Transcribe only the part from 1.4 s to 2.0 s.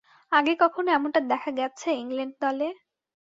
গেছে